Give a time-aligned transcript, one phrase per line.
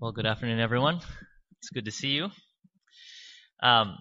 [0.00, 0.98] Well, good afternoon, everyone.
[1.58, 2.30] It's good to see you.
[3.62, 3.98] Um,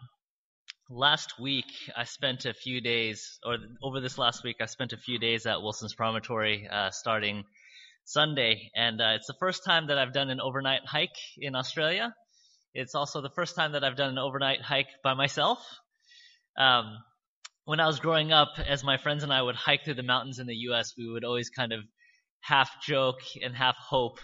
[0.90, 4.98] last week, I spent a few days, or over this last week, I spent a
[4.98, 7.44] few days at Wilson's Promontory uh, starting
[8.06, 12.16] Sunday, and uh, it's the first time that I've done an overnight hike in Australia.
[12.74, 15.60] It's also the first time that I've done an overnight hike by myself.
[16.58, 16.98] Um,
[17.66, 20.40] when I was growing up, as my friends and I would hike through the mountains
[20.40, 21.82] in the U.S., we would always kind of
[22.40, 24.20] half joke and half hope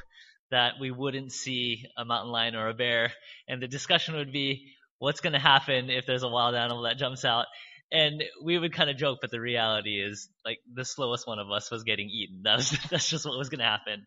[0.51, 3.11] that we wouldn't see a mountain lion or a bear.
[3.47, 6.97] And the discussion would be, what's going to happen if there's a wild animal that
[6.97, 7.45] jumps out?
[7.91, 11.51] And we would kind of joke, but the reality is, like, the slowest one of
[11.51, 12.41] us was getting eaten.
[12.43, 14.05] That was, that's just what was going to happen.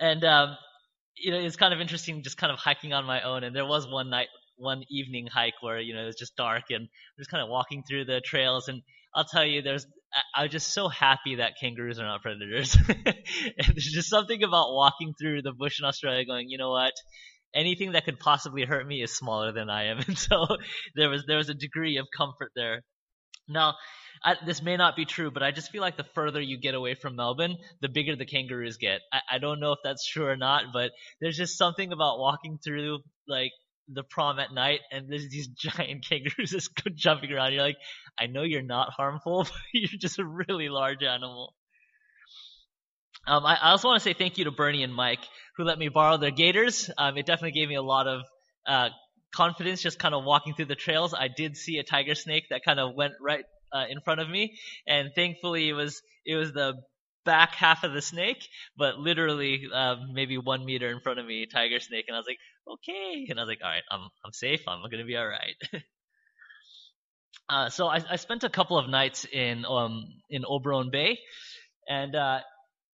[0.00, 0.56] And, um,
[1.16, 3.44] you know, it's kind of interesting just kind of hiking on my own.
[3.44, 6.64] And there was one night, one evening hike where, you know, it was just dark
[6.70, 8.68] and I'm just kind of walking through the trails.
[8.68, 8.82] And
[9.14, 9.86] I'll tell you, there's
[10.34, 12.76] I was just so happy that kangaroos are not predators.
[12.86, 16.92] there's just something about walking through the bush in Australia going, you know what?
[17.54, 19.98] Anything that could possibly hurt me is smaller than I am.
[20.06, 20.46] And so
[20.94, 22.82] there was there was a degree of comfort there.
[23.48, 23.74] Now,
[24.24, 26.74] I, this may not be true, but I just feel like the further you get
[26.74, 29.00] away from Melbourne, the bigger the kangaroos get.
[29.12, 32.58] I, I don't know if that's true or not, but there's just something about walking
[32.64, 33.50] through like
[33.88, 37.52] the prom at night and there's these giant kangaroos just jumping around.
[37.52, 37.76] You're like,
[38.18, 41.54] I know you're not harmful, but you're just a really large animal.
[43.26, 45.20] Um, I, I, also want to say thank you to Bernie and Mike
[45.56, 46.90] who let me borrow their gaiters.
[46.98, 48.22] Um, it definitely gave me a lot of
[48.66, 48.88] uh,
[49.34, 51.14] confidence just kind of walking through the trails.
[51.14, 54.28] I did see a tiger snake that kind of went right uh, in front of
[54.28, 56.74] me, and thankfully it was it was the
[57.24, 61.46] back half of the snake, but literally uh, maybe one meter in front of me,
[61.46, 64.32] tiger snake, and I was like, okay, and I was like, all right, I'm I'm
[64.32, 65.56] safe, I'm gonna be all right.
[67.48, 71.18] uh, so I, I spent a couple of nights in um in Oberon Bay,
[71.88, 72.40] and uh,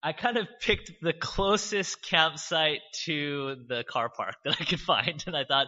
[0.02, 5.22] I kind of picked the closest campsite to the car park that I could find,
[5.26, 5.66] and I thought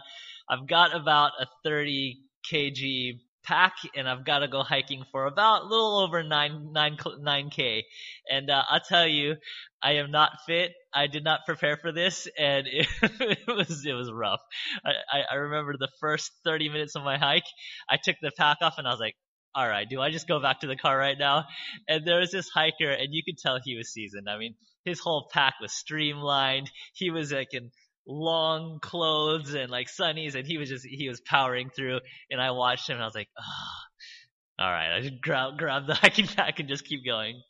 [0.49, 2.17] I've got about a 30
[2.51, 6.97] kg pack and I've got to go hiking for about a little over nine nine
[7.19, 7.83] nine k.
[8.29, 9.35] And uh, I'll tell you,
[9.81, 10.71] I am not fit.
[10.93, 14.41] I did not prepare for this, and it, it was it was rough.
[14.85, 17.43] I, I remember the first 30 minutes of my hike.
[17.89, 19.15] I took the pack off and I was like,
[19.55, 21.45] all right, do I just go back to the car right now?
[21.87, 24.27] And there was this hiker, and you could tell he was seasoned.
[24.29, 24.55] I mean,
[24.85, 26.71] his whole pack was streamlined.
[26.93, 27.71] He was like in
[28.05, 31.99] long clothes and like sunnies, and he was just he was powering through.
[32.29, 34.95] And I watched him, and I was like, oh, all right.
[34.95, 37.41] I just grab grab the hiking pack and just keep going.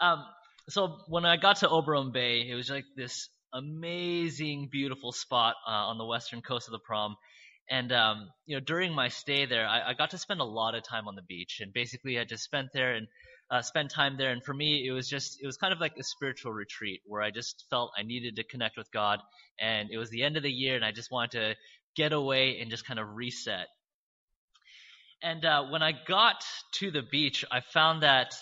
[0.00, 0.24] Um,
[0.68, 5.70] so when I got to Oberon Bay, it was like this amazing, beautiful spot uh,
[5.70, 7.16] on the western coast of the Prom.
[7.68, 10.74] And um, you know, during my stay there, I, I got to spend a lot
[10.74, 13.06] of time on the beach, and basically I just spent there and
[13.50, 14.30] uh, spend time there.
[14.30, 17.22] And for me, it was just, it was kind of like a spiritual retreat where
[17.22, 19.20] I just felt I needed to connect with God.
[19.58, 21.56] And it was the end of the year and I just wanted to
[21.96, 23.66] get away and just kind of reset.
[25.22, 26.44] And uh, when I got
[26.74, 28.34] to the beach, I found that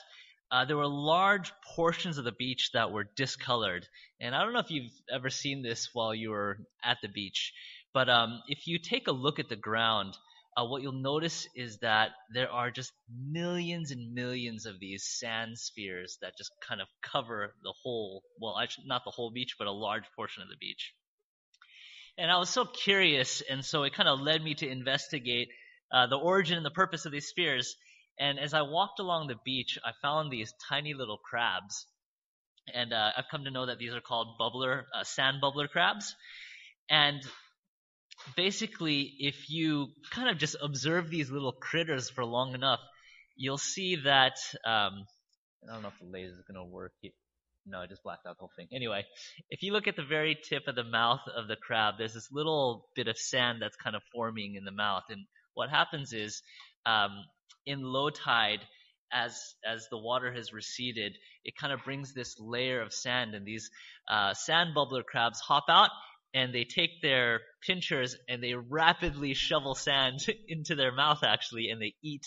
[0.50, 3.86] uh, there were large portions of the beach that were discolored.
[4.20, 7.52] And I don't know if you've ever seen this while you were at the beach,
[7.92, 10.16] but um, if you take a look at the ground,
[10.58, 12.92] uh, what you'll notice is that there are just
[13.30, 18.58] millions and millions of these sand spheres that just kind of cover the whole, well,
[18.58, 20.94] actually not the whole beach, but a large portion of the beach.
[22.16, 25.48] And I was so curious, and so it kind of led me to investigate
[25.92, 27.76] uh, the origin and the purpose of these spheres.
[28.18, 31.86] And as I walked along the beach, I found these tiny little crabs.
[32.74, 36.16] And uh, I've come to know that these are called bubbler, uh, sand bubbler crabs.
[36.90, 37.22] And
[38.36, 42.80] basically, if you kind of just observe these little critters for long enough,
[43.36, 44.38] you'll see that.
[44.64, 45.06] Um,
[45.68, 46.92] I don't know if the laser is going to work.
[47.66, 48.68] No, I just blacked out the whole thing.
[48.72, 49.04] Anyway,
[49.50, 52.28] if you look at the very tip of the mouth of the crab, there's this
[52.32, 55.02] little bit of sand that's kind of forming in the mouth.
[55.10, 56.42] And what happens is,
[56.86, 57.10] um,
[57.66, 58.60] in low tide,
[59.12, 63.46] as as the water has receded, it kind of brings this layer of sand, and
[63.46, 63.70] these
[64.08, 65.90] uh, sand bubbler crabs hop out
[66.34, 71.80] and they take their pinchers and they rapidly shovel sand into their mouth actually and
[71.80, 72.26] they eat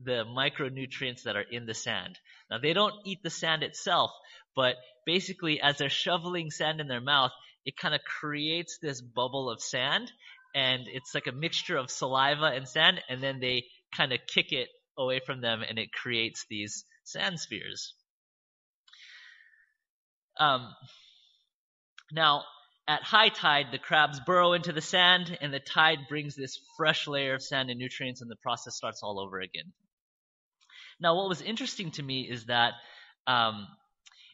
[0.00, 2.18] the micronutrients that are in the sand.
[2.50, 4.10] Now they don't eat the sand itself,
[4.54, 7.32] but basically as they're shoveling sand in their mouth,
[7.64, 10.10] it kind of creates this bubble of sand
[10.54, 14.52] and it's like a mixture of saliva and sand and then they kind of kick
[14.52, 14.68] it
[14.98, 17.94] away from them and it creates these sand spheres.
[20.38, 20.74] Um,
[22.10, 22.44] now,
[22.88, 27.06] at high tide, the crabs burrow into the sand, and the tide brings this fresh
[27.06, 29.72] layer of sand and nutrients, and the process starts all over again.
[31.00, 32.74] Now, what was interesting to me is that
[33.26, 33.66] um,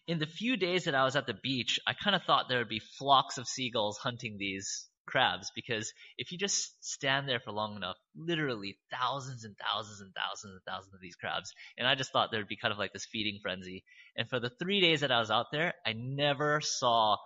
[0.07, 2.59] in the few days that I was at the beach, I kind of thought there
[2.59, 7.51] would be flocks of seagulls hunting these crabs because if you just stand there for
[7.51, 11.53] long enough, literally thousands and thousands and thousands and thousands of these crabs.
[11.79, 13.85] And I just thought there'd be kind of like this feeding frenzy.
[14.17, 17.17] And for the three days that I was out there, I never saw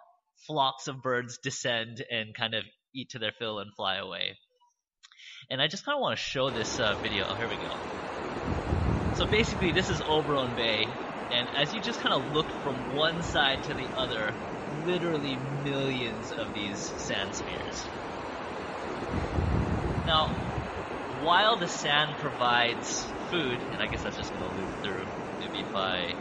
[0.47, 4.37] flocks of birds descend and kind of eat to their fill and fly away.
[5.51, 7.27] And I just kind of want to show this uh, video.
[7.29, 9.17] Oh, here we go.
[9.17, 10.87] So basically, this is Oberon Bay,
[11.31, 14.33] and as you just kind of look from one side to the other,
[14.87, 17.85] literally millions of these sand spheres.
[20.07, 20.29] Now,
[21.23, 25.07] while the sand provides food, and I guess that's just going to loop through,
[25.41, 26.15] maybe I.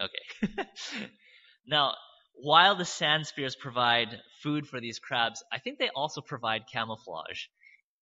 [0.00, 0.66] Okay.
[1.66, 1.94] now,
[2.34, 7.46] while the sand spheres provide food for these crabs, I think they also provide camouflage.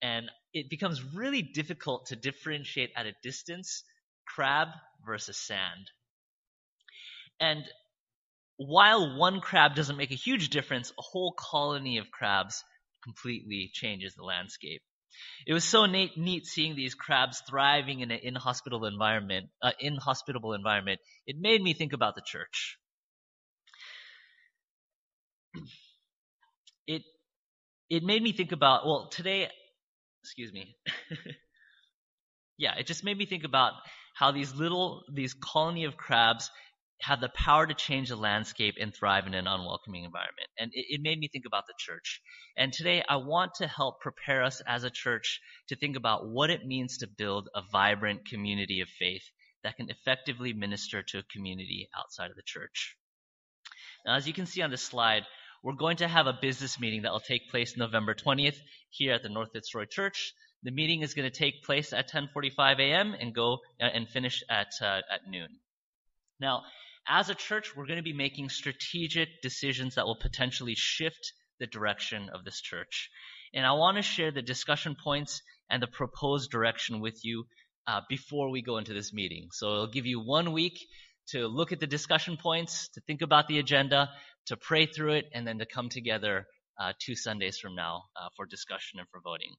[0.03, 3.85] And it becomes really difficult to differentiate at a distance
[4.27, 4.69] crab
[5.05, 5.91] versus sand.
[7.39, 7.65] And
[8.57, 12.63] while one crab doesn't make a huge difference, a whole colony of crabs
[13.03, 14.83] completely changes the landscape.
[15.47, 19.51] It was so neat, neat seeing these crabs thriving in an inhospitable environment.
[19.63, 21.01] Uh, inhospitable environment.
[21.27, 22.79] It made me think about the church.
[26.87, 27.03] it
[27.89, 29.49] it made me think about well today
[30.23, 30.77] excuse me.
[32.59, 33.73] Yeah it just made me think about
[34.15, 36.51] how these little these colony of crabs
[37.03, 40.49] have the power to change the landscape and thrive in an unwelcoming environment.
[40.59, 42.21] And it, it made me think about the church.
[42.57, 46.51] And today i want to help prepare us as a church to think about what
[46.51, 49.25] it means to build a vibrant community of faith
[49.65, 52.97] that can effectively minister to a community outside of the church.
[54.05, 55.25] Now as you can see on this slide
[55.63, 58.57] we're going to have a business meeting that will take place November 20th
[58.89, 60.33] here at the North Fitzroy Church.
[60.63, 63.15] The meeting is going to take place at 10:45 a.m.
[63.19, 65.49] and go uh, and finish at uh, at noon.
[66.39, 66.63] Now,
[67.09, 71.67] as a church, we're going to be making strategic decisions that will potentially shift the
[71.67, 73.11] direction of this church.
[73.53, 77.45] And I want to share the discussion points and the proposed direction with you
[77.87, 79.49] uh, before we go into this meeting.
[79.53, 80.79] So it'll give you one week
[81.29, 84.11] to look at the discussion points, to think about the agenda,
[84.47, 86.47] to pray through it, and then to come together
[86.81, 89.55] uh, two Sundays from now uh, for discussion and for voting.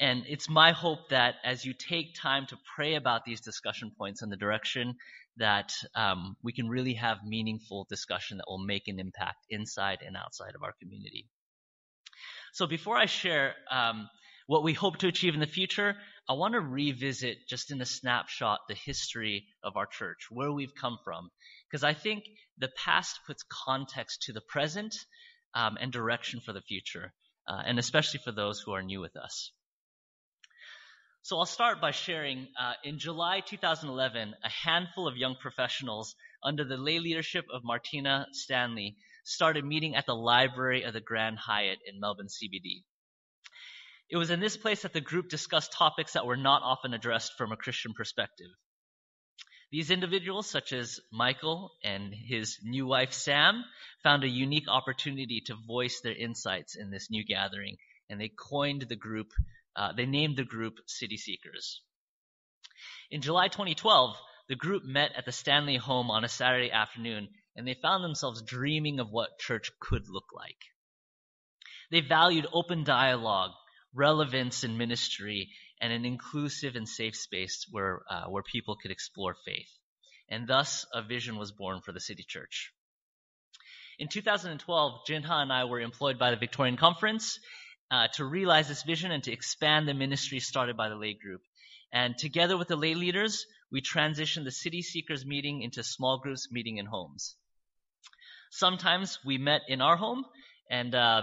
[0.00, 4.22] And it's my hope that as you take time to pray about these discussion points
[4.22, 4.94] and the direction,
[5.36, 10.16] that um, we can really have meaningful discussion that will make an impact inside and
[10.16, 11.28] outside of our community.
[12.52, 14.08] So before I share um,
[14.46, 15.96] what we hope to achieve in the future,
[16.28, 20.74] I want to revisit just in a snapshot the history of our church, where we've
[20.74, 21.30] come from,
[21.74, 22.22] because I think
[22.56, 24.94] the past puts context to the present
[25.54, 27.12] um, and direction for the future,
[27.48, 29.50] uh, and especially for those who are new with us.
[31.22, 36.62] So I'll start by sharing uh, in July 2011, a handful of young professionals under
[36.62, 38.94] the lay leadership of Martina Stanley
[39.24, 42.84] started meeting at the library of the Grand Hyatt in Melbourne CBD.
[44.08, 47.32] It was in this place that the group discussed topics that were not often addressed
[47.36, 48.50] from a Christian perspective.
[49.74, 53.64] These individuals, such as Michael and his new wife Sam,
[54.04, 57.78] found a unique opportunity to voice their insights in this new gathering,
[58.08, 59.32] and they coined the group,
[59.74, 61.82] uh, they named the group City Seekers.
[63.10, 64.16] In July 2012,
[64.46, 68.42] the group met at the Stanley home on a Saturday afternoon, and they found themselves
[68.42, 70.70] dreaming of what church could look like.
[71.90, 73.50] They valued open dialogue,
[73.92, 75.50] relevance in ministry,
[75.80, 79.68] and an inclusive and safe space where, uh, where people could explore faith.
[80.28, 82.72] And thus, a vision was born for the City Church.
[83.98, 87.38] In 2012, Jinha and I were employed by the Victorian Conference
[87.90, 91.42] uh, to realize this vision and to expand the ministry started by the lay group.
[91.92, 96.48] And together with the lay leaders, we transitioned the City Seekers meeting into small groups
[96.50, 97.36] meeting in homes.
[98.50, 100.24] Sometimes we met in our home,
[100.70, 101.22] and uh,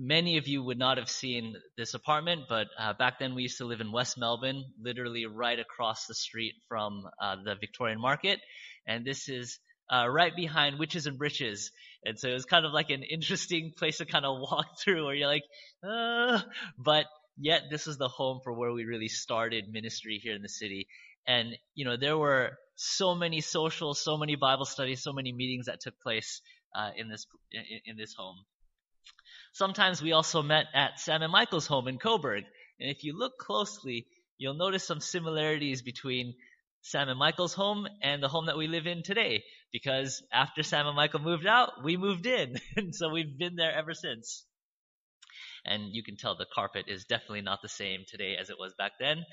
[0.00, 3.58] many of you would not have seen this apartment, but uh, back then we used
[3.58, 8.40] to live in West Melbourne, literally right across the street from uh, the Victorian Market.
[8.86, 9.58] And this is
[9.92, 11.70] uh, right behind Witches and Britches.
[12.02, 15.04] And so it was kind of like an interesting place to kind of walk through
[15.04, 15.44] where you're like,
[15.86, 16.40] uh,
[16.78, 17.04] but
[17.36, 20.86] yet this is the home for where we really started ministry here in the city.
[21.26, 25.66] And, you know, there were so many social, so many Bible studies, so many meetings
[25.66, 26.40] that took place
[26.74, 28.36] uh, in this in, in this home.
[29.52, 32.44] Sometimes we also met at Sam and Michael's home in Coburg.
[32.80, 34.06] And if you look closely,
[34.38, 36.34] you'll notice some similarities between
[36.82, 39.44] Sam and Michael's home and the home that we live in today.
[39.72, 42.56] Because after Sam and Michael moved out, we moved in.
[42.76, 44.44] and so we've been there ever since.
[45.64, 48.74] and you can tell the carpet is definitely not the same today as it was
[48.78, 49.24] back then.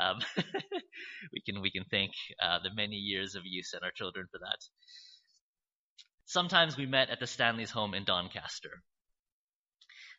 [0.00, 0.18] Um,
[1.32, 2.12] we can we can thank
[2.42, 4.58] uh, the many years of use and our children for that.
[6.26, 8.82] Sometimes we met at the Stanley's home in Doncaster.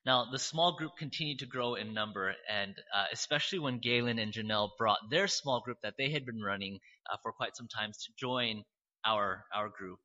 [0.06, 4.32] Now, the small group continued to grow in number, and uh, especially when Galen and
[4.32, 6.80] Janelle brought their small group that they had been running
[7.12, 8.64] uh, for quite some time to join
[9.04, 10.00] our our group.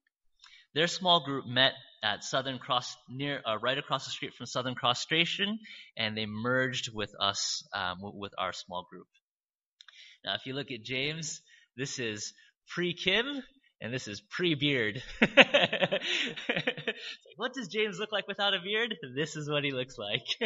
[0.75, 4.75] Their small group met at Southern Cross, near uh, right across the street from Southern
[4.75, 5.59] Cross Station,
[5.97, 9.09] and they merged with us um, with our small group.
[10.25, 11.42] Now, if you look at James,
[11.76, 12.33] this is
[12.69, 13.42] pre Kim,
[13.81, 15.03] and this is pre-beard.
[17.37, 18.95] what does James look like without a beard?
[19.17, 20.25] This is what he looks like.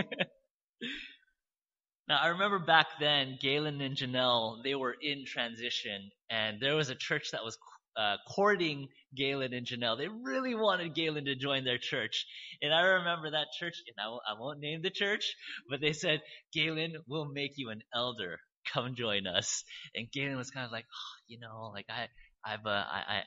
[2.09, 6.91] now, I remember back then, Galen and Janelle, they were in transition, and there was
[6.91, 7.59] a church that was
[7.97, 9.99] uh, courting Galen and Janelle.
[9.99, 12.26] They really wanted Galen to join their church.
[12.62, 15.35] And I remember that church, and I won't, won't name the church,
[15.69, 16.21] but they said,
[16.53, 18.38] Galen, we'll make you an elder.
[18.73, 19.64] Come join us.
[19.95, 22.09] And Galen was kind of like, oh, you know, like I,
[22.44, 23.22] I've, uh, I, I,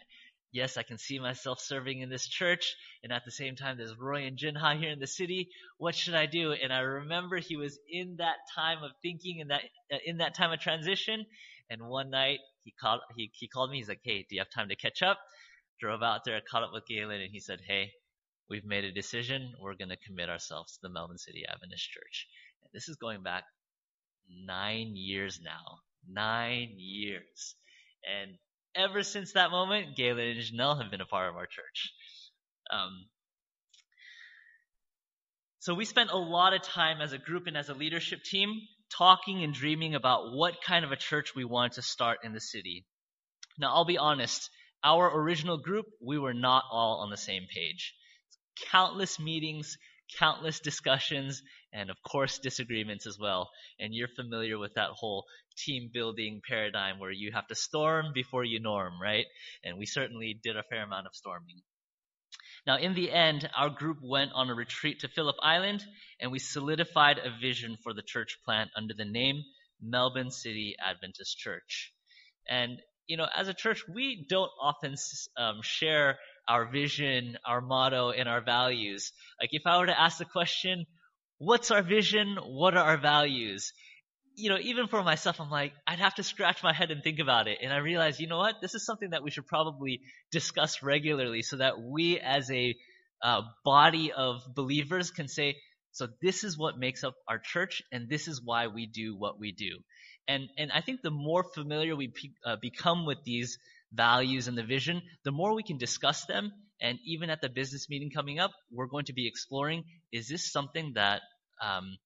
[0.51, 3.97] yes, I can see myself serving in this church, and at the same time, there's
[3.97, 5.49] Roy and Jinha here in the city.
[5.77, 6.51] What should I do?
[6.51, 10.35] And I remember he was in that time of thinking, in that, uh, in that
[10.35, 11.25] time of transition.
[11.69, 13.77] And one night, he called, he, he called me.
[13.77, 15.19] He's like, "Hey, do you have time to catch up?"
[15.81, 17.91] Drove out there, caught up with Galen, and he said, "Hey,
[18.49, 19.53] we've made a decision.
[19.61, 22.27] We're going to commit ourselves to the Melbourne City Adventist Church."
[22.63, 23.43] And this is going back
[24.29, 25.79] nine years now.
[26.07, 27.55] Nine years.
[28.05, 28.37] And
[28.77, 31.91] ever since that moment, Galen and Janelle have been a part of our church.
[32.71, 33.05] Um,
[35.59, 38.61] so we spent a lot of time as a group and as a leadership team
[38.95, 42.39] talking and dreaming about what kind of a church we wanted to start in the
[42.39, 42.85] city.
[43.57, 44.49] Now, I'll be honest,
[44.83, 47.93] our original group, we were not all on the same page.
[48.71, 49.77] Countless meetings,
[50.19, 51.41] countless discussions,
[51.73, 53.49] and of course disagreements as well.
[53.79, 55.25] And you're familiar with that whole
[55.57, 59.25] team building paradigm where you have to storm before you norm, right?
[59.63, 61.61] And we certainly did a fair amount of storming.
[62.65, 65.83] Now, in the end, our group went on a retreat to Phillip Island
[66.19, 69.43] and we solidified a vision for the church plant under the name
[69.81, 71.93] Melbourne City Adventist Church.
[72.49, 74.95] And, you know, as a church, we don't often
[75.37, 79.11] um, share our vision, our motto, and our values.
[79.39, 80.85] Like, if I were to ask the question,
[81.37, 82.37] what's our vision?
[82.41, 83.73] What are our values?
[84.35, 87.19] You know, even for myself, I'm like, I'd have to scratch my head and think
[87.19, 87.57] about it.
[87.61, 88.55] And I realize, you know what?
[88.61, 90.01] This is something that we should probably
[90.31, 92.75] discuss regularly so that we as a
[93.23, 95.55] uh, body of believers can say,
[95.91, 99.39] so this is what makes up our church, and this is why we do what
[99.39, 99.79] we do.
[100.27, 103.57] And and I think the more familiar we pe- uh, become with these
[103.91, 107.89] values and the vision, the more we can discuss them and even at the business
[107.89, 111.21] meeting coming up, we're going to be exploring, is this something that
[111.61, 111.97] um,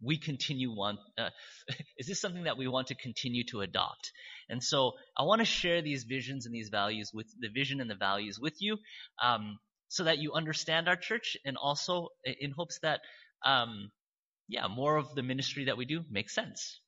[0.00, 1.30] we continue want, uh,
[1.98, 4.12] is this something that we want to continue to adopt?
[4.48, 7.90] And so I want to share these visions and these values with the vision and
[7.90, 8.78] the values with you,
[9.22, 13.00] um, so that you understand our church and also in hopes that,
[13.44, 13.90] um,
[14.48, 16.80] yeah, more of the ministry that we do makes sense.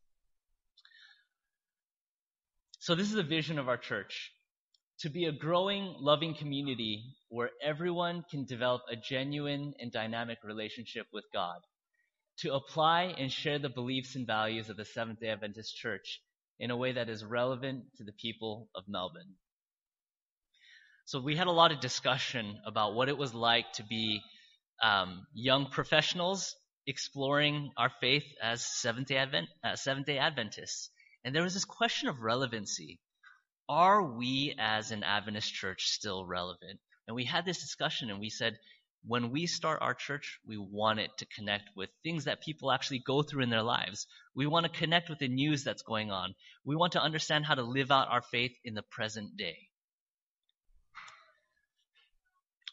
[2.79, 4.33] So this is a vision of our church
[5.03, 11.07] to be a growing, loving community where everyone can develop a genuine and dynamic relationship
[11.13, 11.59] with God,
[12.39, 16.21] to apply and share the beliefs and values of the Seventh day Adventist Church
[16.61, 19.35] in a way that is relevant to the people of Melbourne.
[21.05, 24.21] So we had a lot of discussion about what it was like to be
[24.83, 26.55] um, young professionals
[26.87, 30.91] exploring our faith as Seventh day, Advent, uh, Seventh day Adventists.
[31.25, 33.01] And there was this question of relevancy
[33.69, 36.81] are we as an Adventist church still relevant?
[37.07, 38.59] And we had this discussion and we said,
[39.05, 43.01] when we start our church, we want it to connect with things that people actually
[43.05, 44.07] go through in their lives.
[44.35, 46.35] We want to connect with the news that's going on.
[46.65, 49.57] We want to understand how to live out our faith in the present day.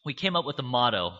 [0.05, 1.13] We came up with a motto.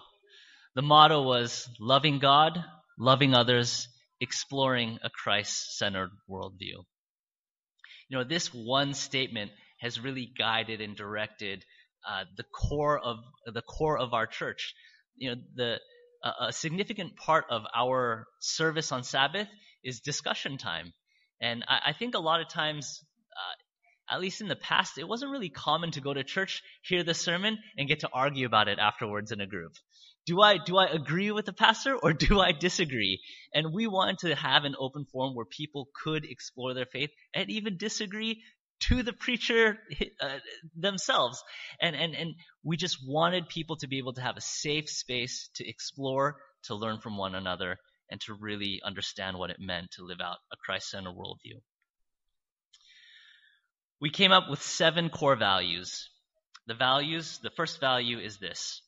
[0.76, 2.64] The motto was loving God,
[2.98, 3.88] loving others,
[4.22, 6.86] exploring a Christ centered worldview.
[8.10, 11.64] You know, this one statement has really guided and directed
[12.08, 14.74] uh, the core of the core of our church.
[15.16, 15.80] You know, the
[16.22, 19.48] a significant part of our service on Sabbath
[19.86, 20.92] is discussion time,
[21.40, 23.04] and I, I think a lot of times.
[23.32, 23.56] Uh,
[24.12, 27.14] at least in the past, it wasn't really common to go to church, hear the
[27.14, 29.74] sermon, and get to argue about it afterwards in a group.
[30.30, 33.20] Do I do I agree with the pastor or do I disagree?
[33.52, 37.50] And we wanted to have an open forum where people could explore their faith and
[37.50, 38.44] even disagree
[38.82, 39.80] to the preacher
[40.22, 40.38] uh,
[40.76, 41.44] themselves.
[41.82, 45.50] And, and, and we just wanted people to be able to have a safe space
[45.56, 47.78] to explore, to learn from one another,
[48.12, 51.60] and to really understand what it meant to live out a Christ centered worldview.
[54.00, 56.08] We came up with seven core values.
[56.68, 58.84] The values, the first value is this.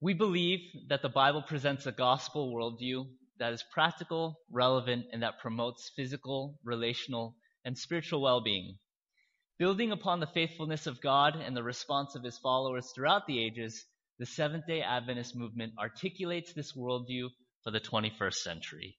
[0.00, 3.06] We believe that the Bible presents a gospel worldview
[3.38, 8.78] that is practical, relevant, and that promotes physical, relational, and spiritual well being.
[9.58, 13.84] Building upon the faithfulness of God and the response of his followers throughout the ages,
[14.18, 17.28] the Seventh day Adventist movement articulates this worldview
[17.62, 18.98] for the 21st century.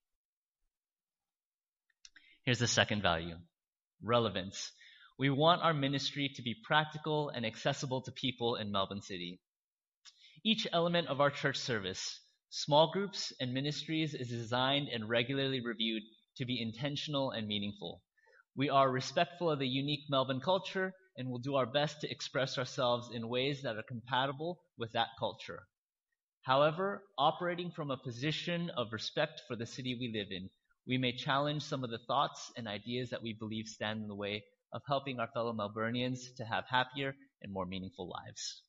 [2.44, 3.36] Here's the second value
[4.02, 4.72] relevance.
[5.18, 9.40] We want our ministry to be practical and accessible to people in Melbourne City.
[10.48, 12.20] Each element of our church service,
[12.52, 16.04] small groups and ministries, is designed and regularly reviewed
[16.38, 18.04] to be intentional and meaningful.
[18.56, 22.60] We are respectful of the unique Melbourne culture and will do our best to express
[22.60, 25.64] ourselves in ways that are compatible with that culture.
[26.44, 30.52] However, operating from a position of respect for the city we live in,
[30.86, 34.14] we may challenge some of the thoughts and ideas that we believe stand in the
[34.14, 38.62] way of helping our fellow Melburnians to have happier and more meaningful lives.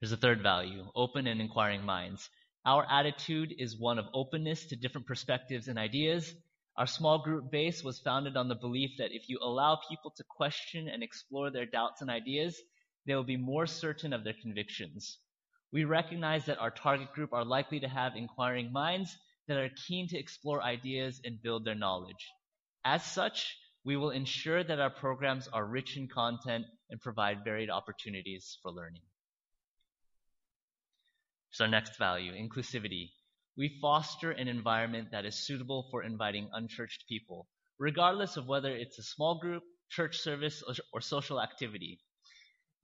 [0.00, 2.28] There's a third value open and inquiring minds.
[2.66, 6.34] Our attitude is one of openness to different perspectives and ideas.
[6.76, 10.24] Our small group base was founded on the belief that if you allow people to
[10.24, 12.60] question and explore their doubts and ideas,
[13.06, 15.16] they will be more certain of their convictions.
[15.72, 19.16] We recognize that our target group are likely to have inquiring minds
[19.48, 22.30] that are keen to explore ideas and build their knowledge.
[22.84, 27.70] As such, we will ensure that our programs are rich in content and provide varied
[27.70, 29.02] opportunities for learning.
[31.56, 33.12] So our next value, inclusivity.
[33.56, 37.48] We foster an environment that is suitable for inviting unchurched people,
[37.78, 41.98] regardless of whether it's a small group, church service, or social activity.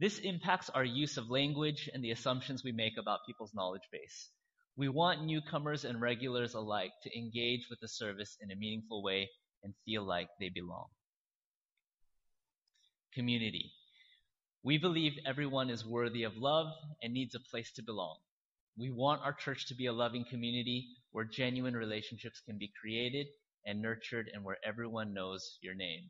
[0.01, 4.31] This impacts our use of language and the assumptions we make about people's knowledge base.
[4.75, 9.29] We want newcomers and regulars alike to engage with the service in a meaningful way
[9.63, 10.87] and feel like they belong.
[13.13, 13.71] Community.
[14.63, 16.69] We believe everyone is worthy of love
[17.03, 18.17] and needs a place to belong.
[18.79, 23.27] We want our church to be a loving community where genuine relationships can be created
[23.67, 26.09] and nurtured and where everyone knows your name.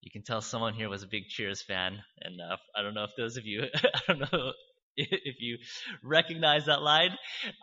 [0.00, 3.04] You can tell someone here was a big Cheers fan, and uh, I don't know
[3.04, 4.52] if those of you, I don't know
[4.96, 5.58] if you
[6.02, 7.10] recognize that line.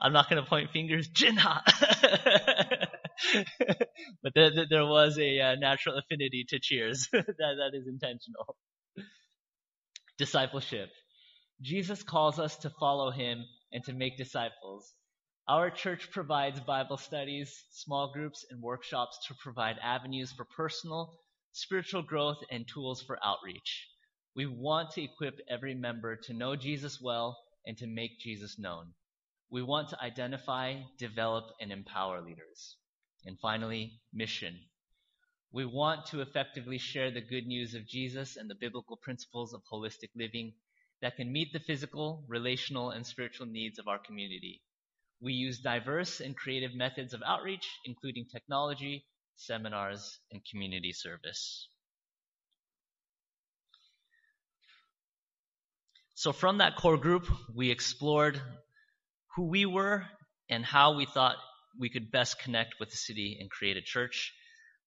[0.02, 1.62] I'm not going to point fingers, Jinha.
[4.22, 7.08] but there, there, was a uh, natural affinity to Cheers.
[7.12, 8.58] that, that is intentional.
[10.18, 10.90] Discipleship.
[11.62, 14.94] Jesus calls us to follow him and to make disciples.
[15.48, 21.20] Our church provides Bible studies, small groups, and workshops to provide avenues for personal,
[21.52, 23.90] spiritual growth and tools for outreach.
[24.36, 28.94] We want to equip every member to know Jesus well and to make Jesus known.
[29.50, 32.78] We want to identify, develop, and empower leaders.
[33.26, 34.60] And finally, mission.
[35.52, 39.62] We want to effectively share the good news of Jesus and the biblical principles of
[39.72, 40.54] holistic living
[41.04, 44.62] that can meet the physical, relational, and spiritual needs of our community.
[45.20, 51.68] We use diverse and creative methods of outreach, including technology, seminars, and community service.
[56.16, 58.42] So, from that core group, we explored
[59.36, 60.06] who we were
[60.50, 61.36] and how we thought
[61.78, 64.32] we could best connect with the city and create a church.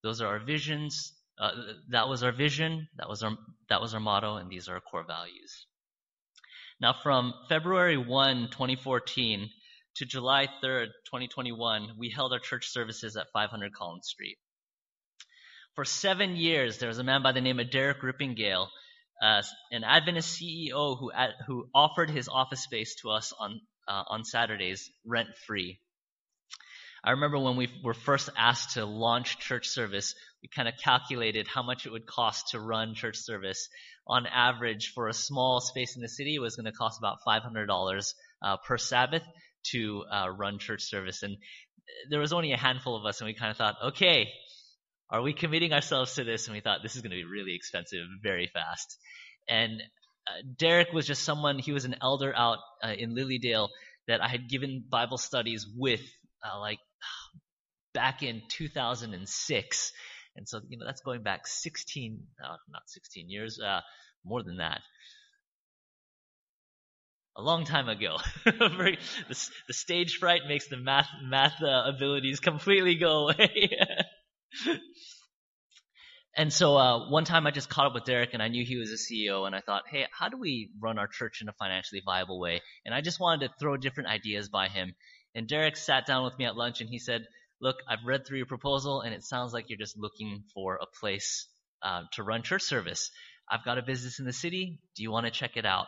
[0.02, 1.12] Those are our visions.
[1.38, 1.50] Uh,
[1.90, 2.88] that was our vision.
[2.96, 3.36] That was our
[3.68, 5.66] that was our motto, and these are our core values.
[6.78, 9.48] Now, from February 1, 2014
[9.94, 14.36] to July 3rd, 2021, we held our church services at 500 Collins Street.
[15.74, 18.68] For seven years, there was a man by the name of Derek Rippingale,
[19.22, 21.10] uh, an Adventist CEO who,
[21.46, 23.58] who offered his office space to us on,
[23.88, 25.80] uh, on Saturdays rent free.
[27.06, 31.46] I remember when we were first asked to launch church service, we kind of calculated
[31.46, 33.68] how much it would cost to run church service.
[34.08, 37.18] On average, for a small space in the city, it was going to cost about
[37.24, 39.22] $500 uh, per Sabbath
[39.70, 41.22] to uh, run church service.
[41.22, 41.36] And
[42.10, 44.28] there was only a handful of us, and we kind of thought, okay,
[45.08, 46.48] are we committing ourselves to this?
[46.48, 48.98] And we thought this is going to be really expensive very fast.
[49.48, 49.80] And
[50.26, 53.68] uh, Derek was just someone, he was an elder out uh, in Lilydale
[54.08, 56.02] that I had given Bible studies with,
[56.44, 56.78] uh, like
[57.96, 59.92] back in 2006.
[60.36, 63.80] And so, you know, that's going back 16, uh, not 16 years, uh,
[64.22, 64.80] more than that.
[67.38, 68.18] A long time ago.
[68.44, 68.96] the,
[69.66, 73.70] the, stage fright makes the math, math uh, abilities completely go away.
[76.36, 78.76] and so uh, one time I just caught up with Derek and I knew he
[78.76, 81.54] was a CEO and I thought, hey, how do we run our church in a
[81.54, 82.60] financially viable way?
[82.84, 84.94] And I just wanted to throw different ideas by him.
[85.34, 87.26] And Derek sat down with me at lunch and he said,
[87.60, 90.86] Look, I've read through your proposal and it sounds like you're just looking for a
[91.00, 91.48] place
[91.82, 93.10] uh, to run church service.
[93.50, 94.80] I've got a business in the city.
[94.96, 95.86] Do you want to check it out?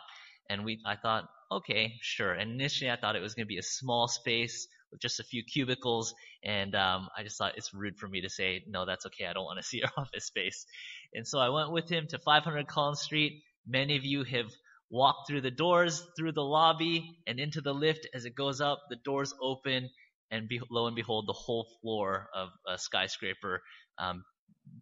[0.49, 2.31] And we, I thought, okay, sure.
[2.31, 5.23] And initially I thought it was going to be a small space with just a
[5.23, 6.13] few cubicles.
[6.43, 9.25] And um, I just thought it's rude for me to say, no, that's okay.
[9.25, 10.65] I don't want to see your office space.
[11.13, 13.43] And so I went with him to 500 Collins Street.
[13.67, 14.47] Many of you have
[14.89, 18.07] walked through the doors, through the lobby, and into the lift.
[18.13, 19.89] As it goes up, the doors open,
[20.31, 23.61] and be, lo and behold, the whole floor of a skyscraper
[23.97, 24.23] um,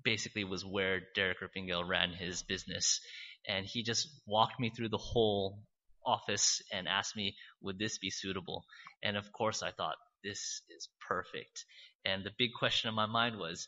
[0.03, 2.99] basically was where Derek Rippingale ran his business.
[3.47, 5.59] And he just walked me through the whole
[6.05, 8.63] office and asked me, would this be suitable?
[9.03, 11.65] And of course, I thought, this is perfect.
[12.03, 13.67] And the big question in my mind was,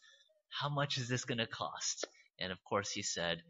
[0.49, 2.05] how much is this going to cost?
[2.39, 3.41] And of course, he said,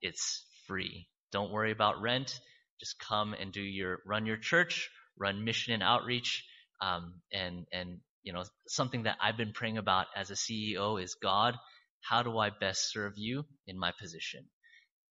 [0.00, 1.06] it's free.
[1.32, 2.38] Don't worry about rent.
[2.80, 6.44] Just come and do your, run your church, run mission and outreach,
[6.80, 11.16] um, and and you know something that I've been praying about as a CEO is
[11.22, 11.56] God,
[12.02, 14.46] how do I best serve you in my position?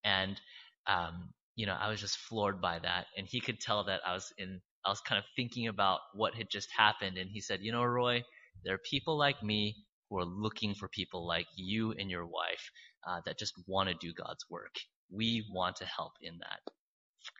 [0.04, 0.40] And
[0.86, 4.14] um, you know, I was just floored by that, and he could tell that I
[4.14, 4.60] was in.
[4.86, 7.84] I was kind of thinking about what had just happened, and he said, "You know,
[7.84, 8.24] Roy,
[8.64, 9.76] there are people like me
[10.10, 12.70] who are looking for people like you and your wife
[13.08, 14.74] uh, that just want to do God's work.
[15.10, 16.60] We want to help in that."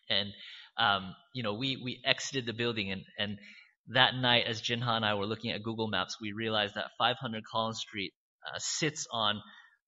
[0.08, 0.32] And
[0.78, 3.38] um, you know, we we exited the building, and and
[3.88, 7.44] that night, as Jinha and I were looking at Google Maps, we realized that 500
[7.44, 8.12] Collins Street
[8.46, 9.40] uh, sits on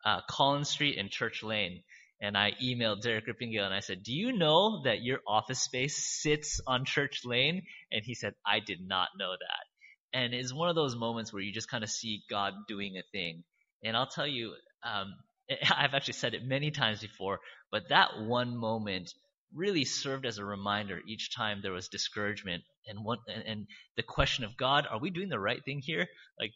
[0.05, 1.83] uh, Collins Street and Church Lane.
[2.21, 5.97] And I emailed Derek Rippingale and I said, Do you know that your office space
[6.23, 7.63] sits on Church Lane?
[7.93, 10.19] And he said, I did not know that.
[10.19, 13.03] And it's one of those moments where you just kind of see God doing a
[13.13, 13.45] thing.
[13.85, 15.15] And I'll tell you, um,
[15.71, 19.13] I've actually said it many times before, but that one moment
[19.55, 22.99] really served as a reminder each time there was discouragement and
[23.47, 26.07] and the question of God, are we doing the right thing here?
[26.39, 26.53] Like,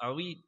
[0.00, 0.44] are we?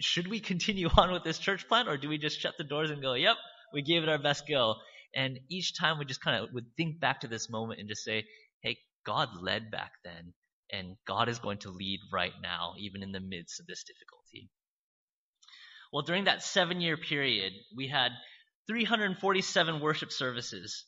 [0.00, 2.90] Should we continue on with this church plan, or do we just shut the doors
[2.90, 3.36] and go, "Yep,
[3.72, 4.74] we gave it our best go"?
[5.14, 8.04] And each time we just kind of would think back to this moment and just
[8.04, 8.26] say,
[8.62, 10.34] "Hey, God led back then,
[10.70, 14.50] and God is going to lead right now, even in the midst of this difficulty."
[15.92, 18.12] Well, during that seven-year period, we had
[18.66, 20.84] 347 worship services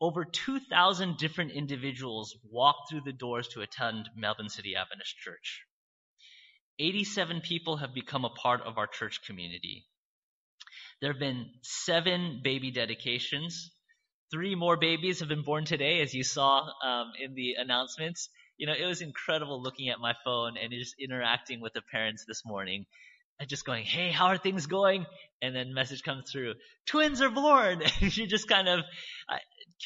[0.00, 5.62] over 2,000 different individuals walked through the doors to attend Melbourne City Adventist Church.
[6.78, 9.86] 87 people have become a part of our church community.
[11.00, 13.70] There have been seven baby dedications.
[14.30, 18.28] Three more babies have been born today, as you saw um, in the announcements.
[18.58, 22.24] You know, it was incredible looking at my phone and just interacting with the parents
[22.26, 22.86] this morning
[23.38, 25.06] and just going, hey, how are things going?
[25.42, 26.54] And then message comes through,
[26.86, 27.82] twins are born.
[28.00, 28.80] And you just kind of,
[29.28, 29.36] uh,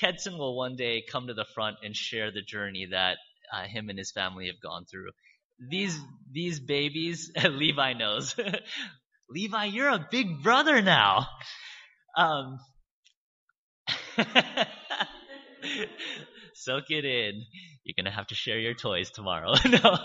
[0.01, 3.19] Kedson will one day come to the front and share the journey that
[3.53, 5.11] uh, him and his family have gone through.
[5.69, 5.99] These
[6.33, 8.35] these babies, Levi knows.
[9.31, 11.27] Levi, you're a big brother now.
[12.17, 12.59] Um,
[16.55, 17.45] soak it in.
[17.85, 19.55] You're gonna have to share your toys tomorrow.
[19.67, 19.97] no.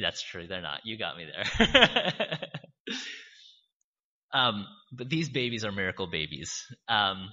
[0.00, 0.46] That's true.
[0.46, 0.80] They're not.
[0.84, 2.38] You got me there.
[4.32, 6.64] um, but these babies are miracle babies.
[6.88, 7.30] Um,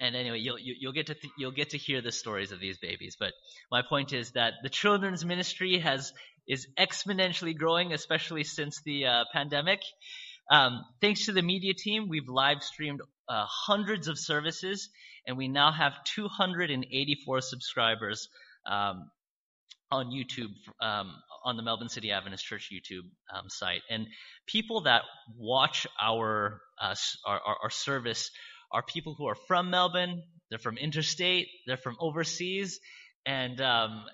[0.00, 2.60] and anyway, you'll you, will get to th- you'll get to hear the stories of
[2.60, 3.16] these babies.
[3.18, 3.32] But
[3.70, 6.12] my point is that the children's ministry has
[6.48, 9.80] is exponentially growing, especially since the uh, pandemic.
[10.50, 14.88] Um, thanks to the media team, we've live streamed uh, hundreds of services,
[15.26, 18.28] and we now have 284 subscribers
[18.66, 19.08] um,
[19.92, 23.82] on YouTube um, on the Melbourne City Adventist Church YouTube um, site.
[23.90, 24.06] And
[24.46, 25.02] people that
[25.36, 26.94] watch our, uh,
[27.26, 28.30] our, our, service
[28.70, 32.80] are people who are from Melbourne, they're from interstate, they're from overseas,
[33.26, 34.04] and um,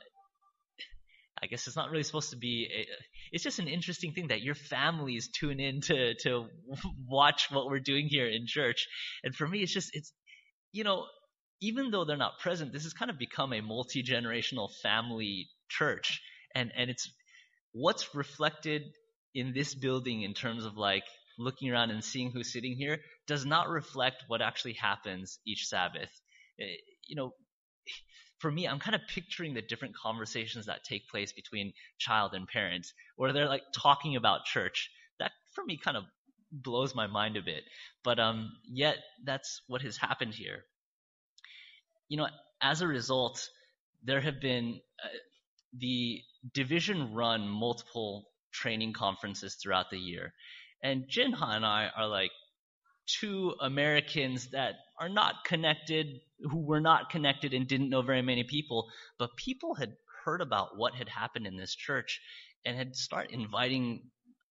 [1.42, 2.68] I guess it's not really supposed to be.
[2.74, 2.86] A,
[3.32, 6.46] it's just an interesting thing that your families tune in to to
[7.08, 8.86] watch what we're doing here in church.
[9.22, 10.12] And for me, it's just it's
[10.72, 11.06] you know
[11.60, 16.20] even though they're not present, this has kind of become a multi generational family church,
[16.54, 17.10] and and it's
[17.78, 18.82] what's reflected
[19.34, 21.04] in this building in terms of like
[21.38, 26.10] looking around and seeing who's sitting here does not reflect what actually happens each Sabbath.
[26.60, 26.64] Eh,
[27.06, 27.32] you know,
[28.38, 32.48] for me, I'm kind of picturing the different conversations that take place between child and
[32.48, 32.86] parent,
[33.16, 34.90] where they're like talking about church.
[35.20, 36.04] That for me kind of
[36.50, 37.62] blows my mind a bit.
[38.02, 40.64] But um, yet that's what has happened here.
[42.08, 42.28] You know,
[42.60, 43.48] as a result,
[44.02, 45.08] there have been uh,
[45.78, 46.22] the
[46.54, 50.32] division run multiple training conferences throughout the year.
[50.82, 52.30] And Jinha and I are like
[53.06, 56.06] two Americans that are not connected,
[56.40, 60.76] who were not connected and didn't know very many people, but people had heard about
[60.76, 62.20] what had happened in this church
[62.64, 64.02] and had started inviting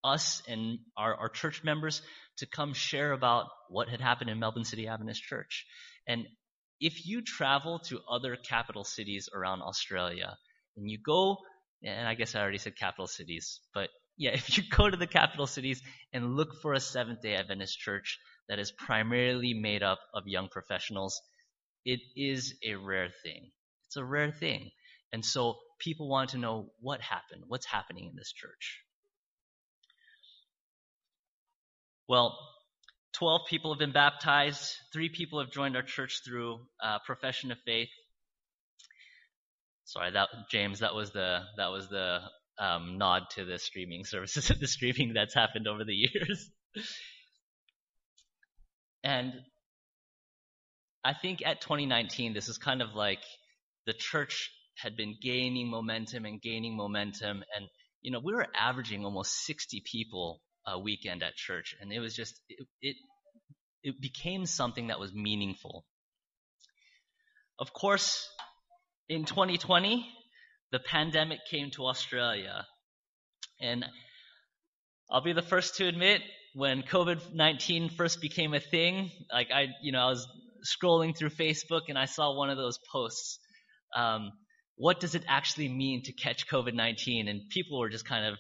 [0.04, 2.02] us and our, our church members
[2.38, 5.66] to come share about what had happened in Melbourne City Adventist Church.
[6.08, 6.28] And
[6.80, 10.38] if you travel to other capital cities around Australia
[10.78, 11.38] and you go,
[11.84, 15.08] and I guess I already said capital cities, but yeah, if you go to the
[15.08, 15.82] capital cities
[16.14, 18.18] and look for a Seventh day Adventist church
[18.50, 21.22] that is primarily made up of young professionals,
[21.86, 23.52] it is a rare thing.
[23.88, 24.72] It's a rare thing.
[25.14, 28.82] And so people want to know what happened, what's happening in this church.
[32.10, 32.38] Well,
[33.14, 34.74] 12 people have been baptized.
[34.94, 37.90] Three people have joined our church through uh, profession of faith.
[39.88, 42.20] Sorry, that James, that was the that was the
[42.60, 46.52] um, nod to the streaming services, the streaming that's happened over the years.
[49.04, 49.34] and
[51.06, 53.24] I think at 2019, this is kind of like
[53.86, 57.70] the church had been gaining momentum and gaining momentum, and
[58.02, 62.14] you know we were averaging almost 60 people a weekend at church, and it was
[62.14, 62.98] just it, it
[63.84, 65.86] it became something that was meaningful.
[67.58, 68.30] Of course,
[69.10, 70.06] in 2020,
[70.72, 72.66] the pandemic came to Australia,
[73.62, 73.86] and
[75.10, 76.22] I'll be the first to admit
[76.54, 80.28] when COVID-19 first became a thing, like I, you know, I was
[80.66, 83.40] scrolling through Facebook and I saw one of those posts.
[83.96, 84.32] Um,
[84.76, 87.30] what does it actually mean to catch COVID-19?
[87.30, 88.38] And people were just kind of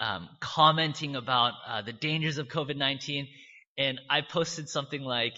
[0.00, 3.28] um, commenting about uh, the dangers of COVID 19.
[3.76, 5.36] And I posted something like,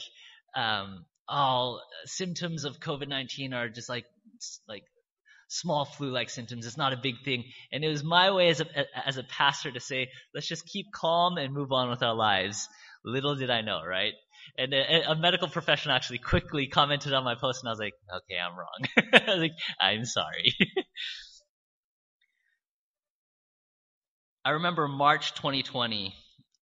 [0.54, 4.05] um, "All symptoms of COVID 19 are just like
[4.69, 4.85] like
[5.49, 6.67] small flu-like symptoms.
[6.67, 8.67] It's not a big thing." And it was my way as a
[9.07, 12.69] as a pastor to say, "Let's just keep calm and move on with our lives."
[13.05, 14.15] Little did I know, right?
[14.59, 17.95] And a, a medical professional actually quickly commented on my post, and I was like,
[18.15, 18.81] "Okay, I'm wrong."
[19.12, 20.55] I was like, "I'm sorry."
[24.47, 26.15] I remember March 2020,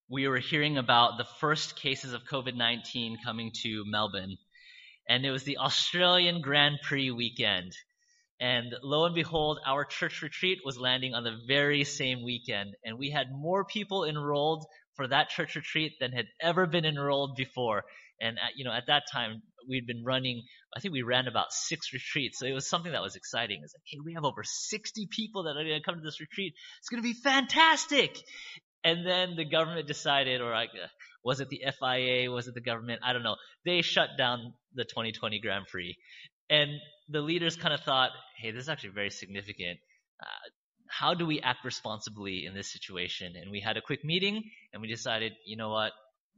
[0.09, 4.37] we were hearing about the first cases of COVID 19 coming to Melbourne.
[5.07, 7.75] And it was the Australian Grand Prix weekend.
[8.39, 12.75] And lo and behold, our church retreat was landing on the very same weekend.
[12.83, 14.65] And we had more people enrolled
[14.95, 17.83] for that church retreat than had ever been enrolled before.
[18.19, 20.43] And at, you know, at that time, we'd been running.
[20.75, 23.61] I think we ran about six retreats, so it was something that was exciting.
[23.63, 26.19] It's like, hey, we have over 60 people that are going to come to this
[26.19, 26.53] retreat.
[26.79, 28.17] It's going to be fantastic.
[28.83, 30.87] And then the government decided, or like, uh,
[31.25, 32.31] was it the FIA?
[32.31, 33.01] Was it the government?
[33.03, 33.35] I don't know.
[33.65, 35.97] They shut down the 2020 Grand Prix,
[36.49, 36.69] and
[37.09, 39.79] the leaders kind of thought, hey, this is actually very significant.
[40.21, 40.49] Uh,
[40.87, 43.33] how do we act responsibly in this situation?
[43.35, 45.91] And we had a quick meeting, and we decided, you know what?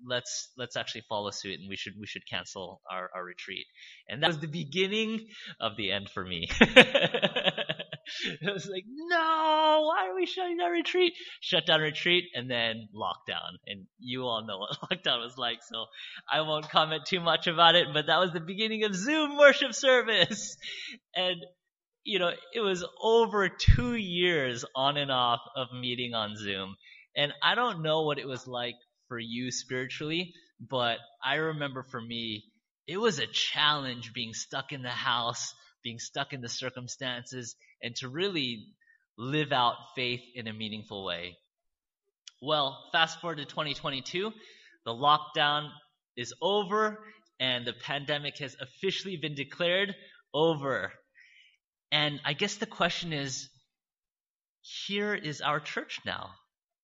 [0.05, 3.65] let's let's actually follow suit and we should we should cancel our, our retreat
[4.07, 5.27] and that was the beginning
[5.59, 6.47] of the end for me
[8.41, 11.13] it was like no why are we shutting down retreat?
[11.41, 13.57] Shut down retreat and then lockdown.
[13.65, 15.85] And you all know what lockdown was like so
[16.31, 19.73] i won't comment too much about it but that was the beginning of zoom worship
[19.73, 20.57] service.
[21.15, 21.37] And
[22.03, 26.75] you know it was over two years on and off of meeting on zoom.
[27.15, 28.75] And i don't know what it was like
[29.07, 32.43] for you spiritually, but I remember for me,
[32.87, 37.95] it was a challenge being stuck in the house, being stuck in the circumstances, and
[37.97, 38.67] to really
[39.17, 41.37] live out faith in a meaningful way.
[42.41, 44.31] Well, fast forward to 2022,
[44.85, 45.69] the lockdown
[46.15, 46.99] is over,
[47.39, 49.95] and the pandemic has officially been declared
[50.33, 50.91] over.
[51.91, 53.49] And I guess the question is
[54.61, 56.31] here is our church now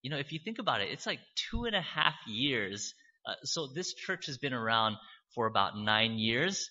[0.04, 1.18] you know, if you think about it, it's like
[1.50, 2.94] two and a half years.
[3.26, 4.96] Uh, so this church has been around
[5.34, 6.68] for about nine years.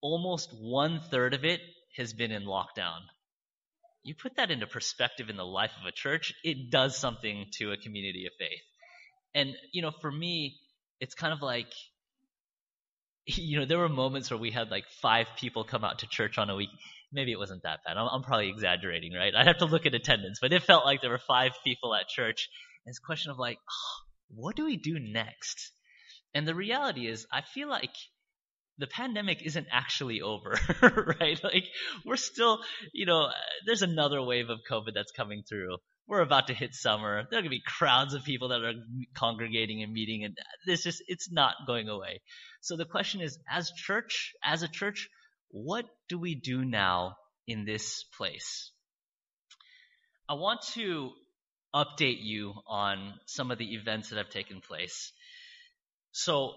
[0.00, 1.60] Almost one third of it
[1.96, 3.00] has been in lockdown.
[4.04, 7.72] You put that into perspective in the life of a church, it does something to
[7.72, 8.62] a community of faith.
[9.34, 10.58] And, you know, for me,
[11.00, 11.70] it's kind of like,
[13.26, 16.38] you know, there were moments where we had like five people come out to church
[16.38, 16.70] on a week.
[17.12, 17.96] Maybe it wasn't that bad.
[17.96, 19.34] I'm, I'm probably exaggerating, right?
[19.34, 22.08] I'd have to look at attendance, but it felt like there were five people at
[22.08, 22.48] church
[22.88, 25.72] it's a question of like, oh, what do we do next?
[26.34, 27.94] And the reality is, I feel like
[28.78, 30.58] the pandemic isn't actually over,
[31.20, 31.42] right?
[31.42, 31.64] Like
[32.04, 32.60] we're still,
[32.92, 33.28] you know,
[33.66, 35.76] there's another wave of COVID that's coming through.
[36.06, 37.26] We're about to hit summer.
[37.30, 38.72] There are going to be crowds of people that are
[39.14, 40.36] congregating and meeting, and
[40.66, 42.20] this just it's not going away.
[42.62, 45.08] So the question is, as church, as a church,
[45.50, 48.70] what do we do now in this place?
[50.28, 51.10] I want to
[51.74, 55.12] update you on some of the events that have taken place.
[56.12, 56.54] So,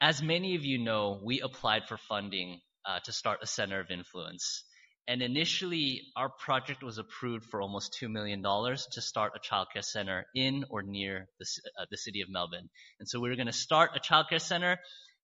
[0.00, 3.90] as many of you know, we applied for funding uh, to start a center of
[3.90, 4.64] influence.
[5.08, 10.26] And initially, our project was approved for almost $2 million to start a childcare center
[10.34, 11.46] in or near the,
[11.80, 12.68] uh, the city of Melbourne.
[13.00, 14.78] And so we were going to start a childcare center,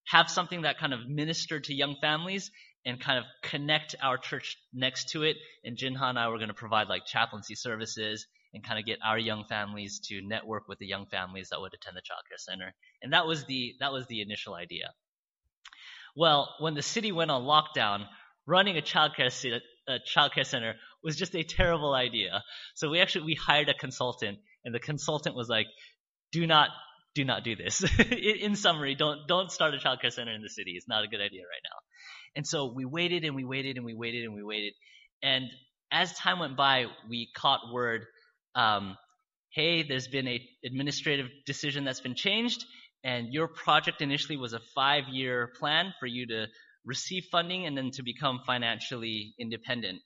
[0.07, 2.51] have something that kind of ministered to young families,
[2.87, 5.37] and kind of connect our church next to it.
[5.65, 8.99] And Jinha and I were going to provide like chaplaincy services and kind of get
[9.05, 12.73] our young families to network with the young families that would attend the childcare center.
[13.03, 14.93] And that was the that was the initial idea.
[16.17, 18.07] Well, when the city went on lockdown,
[18.47, 22.43] running a childcare a childcare center was just a terrible idea.
[22.75, 25.67] So we actually we hired a consultant, and the consultant was like,
[26.33, 26.71] "Do not
[27.15, 30.73] do not do this." in summary, don't don't start a childcare center in the city.
[30.77, 31.79] It's not a good idea right now.
[32.37, 34.75] And so we waited and we waited and we waited and we waited.
[35.23, 35.45] And
[35.91, 38.07] as time went by, we caught word,
[38.55, 38.97] um,
[39.53, 42.65] hey, there's been an administrative decision that's been changed,
[43.03, 46.47] and your project initially was a five-year plan for you to
[46.85, 50.01] receive funding and then to become financially independent.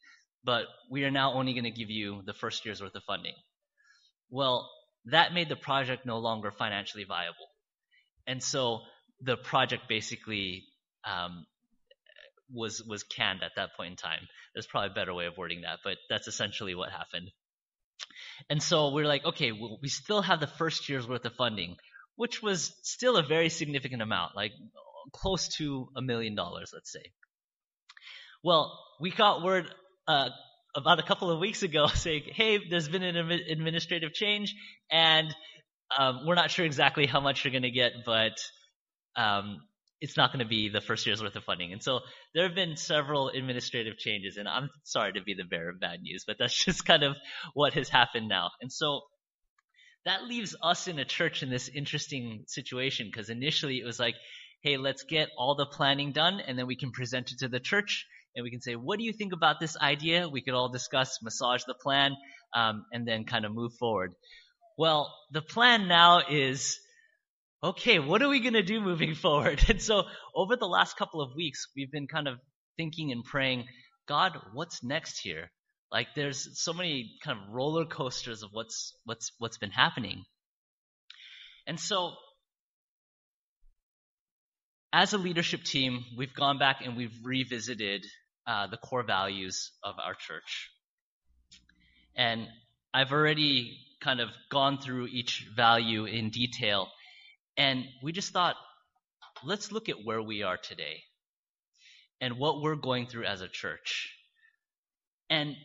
[0.45, 3.35] But we are now only going to give you the first year's worth of funding.
[4.31, 4.71] Well,
[5.07, 7.49] that made the project no longer financially viable.
[8.27, 8.81] And so
[9.21, 10.65] the project basically
[11.05, 11.47] um,
[12.53, 14.29] was was canned at that point in time.
[14.55, 17.31] There's probably a better way of wording that, but that's essentially what happened.
[18.51, 21.77] And so we're like, okay, well, we still have the first year's worth of funding,
[22.17, 24.53] which was still a very significant amount, like
[25.13, 27.13] close to a million dollars, let's say.
[28.43, 29.71] Well, we got word
[30.07, 30.29] uh,
[30.77, 34.55] about a couple of weeks ago saying, hey, there's been an administrative change,
[34.91, 35.35] and
[35.97, 38.39] um, we're not sure exactly how much you're going to get, but
[39.17, 39.61] um,
[40.01, 41.73] it's not going to be the first year's worth of funding.
[41.73, 42.01] And so
[42.35, 46.01] there have been several administrative changes, and I'm sorry to be the bearer of bad
[46.03, 47.17] news, but that's just kind of
[47.55, 48.51] what has happened now.
[48.61, 49.01] And so
[50.05, 54.15] that leaves us in a church in this interesting situation because initially it was like,
[54.63, 57.61] hey, let's get all the planning done and then we can present it to the
[57.61, 60.29] church and we can say, what do you think about this idea?
[60.29, 62.13] We could all discuss, massage the plan,
[62.55, 64.13] um, and then kind of move forward.
[64.77, 66.79] Well, the plan now is,
[67.63, 69.65] okay, what are we going to do moving forward?
[69.69, 72.39] And so over the last couple of weeks, we've been kind of
[72.77, 73.67] thinking and praying,
[74.07, 75.51] God, what's next here?
[75.91, 80.25] Like there's so many kind of roller coasters of what's what's what's been happening.
[81.67, 82.13] And so
[84.93, 88.07] as a leadership team, we've gone back and we've revisited
[88.47, 90.71] uh, the core values of our church.
[92.17, 92.47] And
[92.93, 96.89] I've already kind of gone through each value in detail.
[97.59, 98.55] And we just thought,
[99.45, 101.03] let's look at where we are today
[102.21, 104.15] and what we're going through as a church.
[105.29, 105.57] And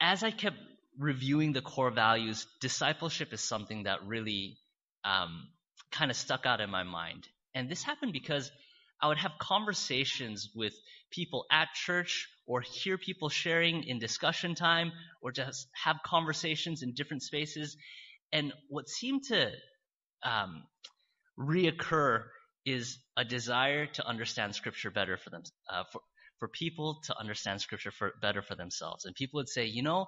[0.00, 0.56] as I kept
[0.98, 4.56] reviewing the core values, discipleship is something that really
[5.04, 5.48] um,
[5.90, 7.28] kind of stuck out in my mind.
[7.54, 8.50] And this happened because
[9.00, 10.72] I would have conversations with
[11.10, 16.94] people at church or hear people sharing in discussion time or just have conversations in
[16.94, 17.76] different spaces.
[18.32, 19.50] And what seemed to
[20.24, 20.64] um,
[21.38, 22.24] reoccur
[22.64, 26.00] is a desire to understand Scripture better for them, uh, for,
[26.38, 29.04] for people to understand Scripture for, better for themselves.
[29.04, 30.06] And people would say, you know,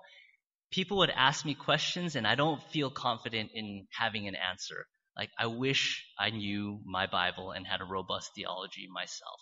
[0.71, 4.87] people would ask me questions and I don't feel confident in having an answer.
[5.17, 9.41] Like, I wish I knew my Bible and had a robust theology myself.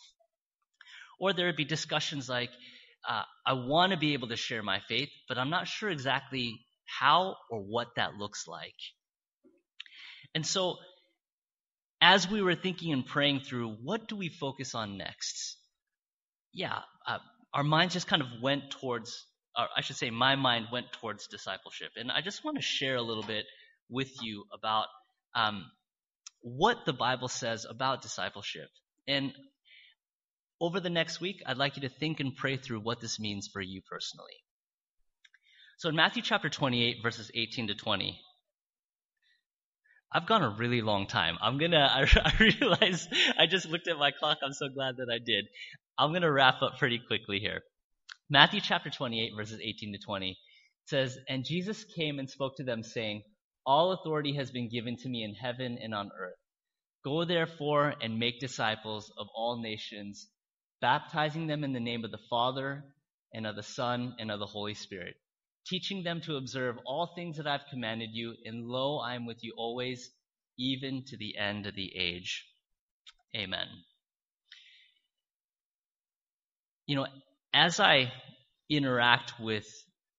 [1.19, 2.51] Or there would be discussions like,
[3.09, 6.61] uh, I want to be able to share my faith, but I'm not sure exactly
[6.87, 8.75] how or what that looks like.
[10.35, 10.77] And so,
[12.01, 15.57] as we were thinking and praying through, what do we focus on next?
[16.53, 17.19] Yeah, uh,
[17.55, 21.29] our minds just kind of went towards, or I should say, my mind went towards
[21.29, 21.93] discipleship.
[21.97, 23.45] And I just want to share a little bit
[23.89, 24.87] with you about
[25.35, 25.71] um,
[26.41, 28.69] what the Bible says about discipleship.
[29.07, 29.33] And
[30.61, 33.49] over the next week, I'd like you to think and pray through what this means
[33.53, 34.35] for you personally.
[35.79, 38.21] So in Matthew chapter 28, verses 18 to 20,
[40.15, 41.37] I've gone a really long time.
[41.41, 44.39] I'm gonna, I, I realize I just looked at my clock.
[44.45, 45.47] I'm so glad that I did.
[45.99, 47.63] I'm gonna wrap up pretty quickly here.
[48.29, 50.39] Matthew chapter 28, verses 18 to 20
[50.87, 53.23] says, And Jesus came and spoke to them, saying,
[53.65, 56.39] all authority has been given to me in heaven and on earth.
[57.05, 60.29] Go therefore and make disciples of all nations,
[60.81, 62.85] baptizing them in the name of the Father
[63.33, 65.15] and of the Son and of the Holy Spirit,
[65.67, 69.43] teaching them to observe all things that I've commanded you, and lo, I am with
[69.43, 70.11] you always,
[70.59, 72.45] even to the end of the age.
[73.37, 73.67] Amen.
[76.87, 77.07] You know,
[77.55, 78.13] as I
[78.69, 79.67] interact with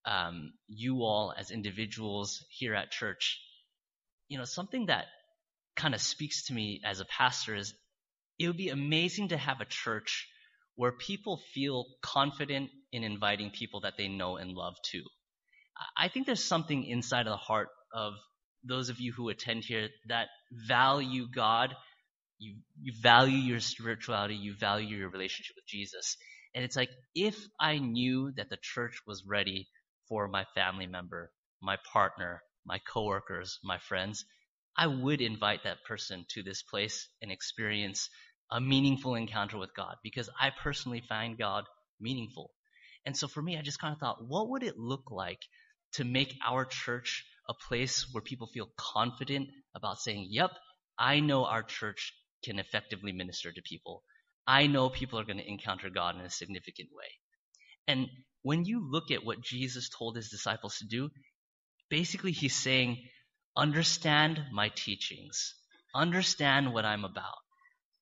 [0.05, 3.39] um, you all as individuals here at church,
[4.27, 5.05] you know, something that
[5.75, 7.73] kind of speaks to me as a pastor is
[8.39, 10.27] it would be amazing to have a church
[10.75, 15.03] where people feel confident in inviting people that they know and love too.
[15.97, 18.13] I think there's something inside of the heart of
[18.63, 21.75] those of you who attend here that value God,
[22.39, 26.17] you, you value your spirituality, you value your relationship with Jesus.
[26.55, 29.67] And it's like, if I knew that the church was ready
[30.07, 31.31] for my family member,
[31.61, 34.25] my partner, my coworkers, my friends,
[34.77, 38.09] I would invite that person to this place and experience
[38.51, 41.65] a meaningful encounter with God because I personally find God
[41.99, 42.51] meaningful.
[43.05, 45.39] And so for me, I just kind of thought, what would it look like
[45.93, 50.51] to make our church a place where people feel confident about saying, yep,
[50.97, 52.13] I know our church
[52.43, 54.03] can effectively minister to people.
[54.45, 57.07] I know people are going to encounter God in a significant way.
[57.87, 58.07] And
[58.41, 61.09] when you look at what Jesus told his disciples to do,
[61.89, 62.97] basically he's saying,
[63.55, 65.55] understand my teachings,
[65.95, 67.37] understand what I'm about,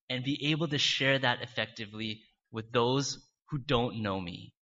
[0.08, 3.18] and be able to share that effectively with those
[3.50, 4.52] who don't know me.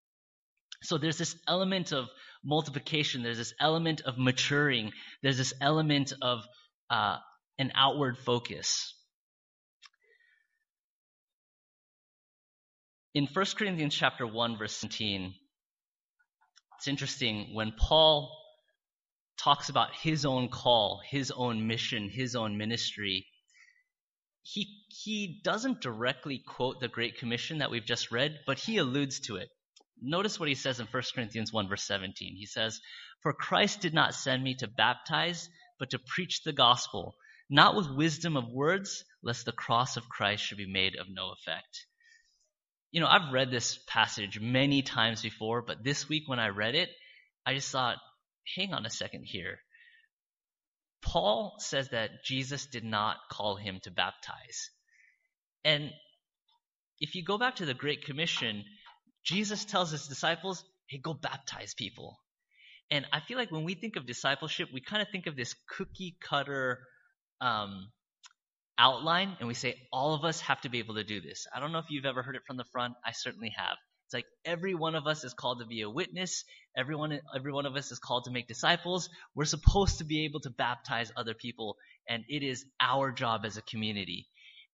[0.82, 2.06] So there's this element of
[2.44, 6.44] multiplication, there's this element of maturing, there's this element of
[6.88, 7.18] uh,
[7.58, 8.94] an outward focus.
[13.14, 15.34] In 1 Corinthians chapter 1 verse 17,
[16.78, 18.34] it's interesting when Paul
[19.38, 23.26] talks about his own call, his own mission, his own ministry.
[24.42, 29.20] He he doesn't directly quote the Great Commission that we've just read, but he alludes
[29.20, 29.48] to it.
[30.00, 32.34] Notice what he says in 1 Corinthians 1 verse 17.
[32.36, 32.80] He says,
[33.22, 35.48] For Christ did not send me to baptize,
[35.78, 37.16] but to preach the gospel,
[37.48, 41.32] not with wisdom of words, lest the cross of Christ should be made of no
[41.32, 41.86] effect.
[42.92, 46.74] You know, I've read this passage many times before, but this week when I read
[46.74, 46.90] it,
[47.46, 47.98] I just thought,
[48.56, 49.58] hang on a second here.
[51.02, 54.70] Paul says that Jesus did not call him to baptize.
[55.64, 55.90] And
[57.00, 58.64] if you go back to the Great Commission,
[59.24, 62.18] Jesus tells his disciples, hey, go baptize people.
[62.90, 65.54] And I feel like when we think of discipleship, we kind of think of this
[65.76, 66.80] cookie cutter
[67.40, 67.88] um,
[68.78, 71.46] outline, and we say all of us have to be able to do this.
[71.54, 72.94] I don't know if you've ever heard it from the front.
[73.04, 73.76] I certainly have.
[74.06, 76.44] It's like every one of us is called to be a witness.
[76.76, 79.08] Everyone, every one of us is called to make disciples.
[79.36, 81.76] We're supposed to be able to baptize other people,
[82.08, 84.26] and it is our job as a community.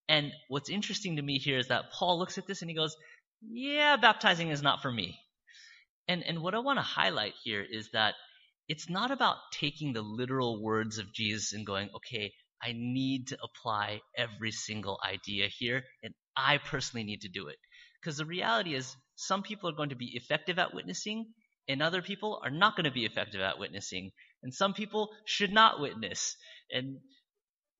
[0.08, 2.96] And what's interesting to me here is that Paul looks at this and he goes,
[3.50, 5.18] yeah, baptizing is not for me.
[6.08, 8.14] And, and what I want to highlight here is that
[8.68, 12.32] it's not about taking the literal words of Jesus and going, okay,
[12.62, 17.56] I need to apply every single idea here, and I personally need to do it.
[18.00, 21.26] Because the reality is, some people are going to be effective at witnessing,
[21.68, 24.12] and other people are not going to be effective at witnessing.
[24.42, 26.36] And some people should not witness.
[26.70, 26.98] And